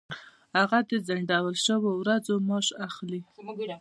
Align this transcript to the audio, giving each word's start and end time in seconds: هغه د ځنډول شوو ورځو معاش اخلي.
هغه 0.57 0.79
د 0.89 0.91
ځنډول 1.07 1.55
شوو 1.65 1.89
ورځو 2.01 2.33
معاش 2.47 2.67
اخلي. 2.87 3.21